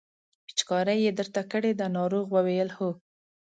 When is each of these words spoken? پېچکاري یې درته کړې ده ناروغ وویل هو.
پېچکاري 0.45 0.97
یې 1.05 1.11
درته 1.19 1.41
کړې 1.51 1.71
ده 1.79 1.85
ناروغ 1.97 2.25
وویل 2.31 2.69
هو. 2.77 2.89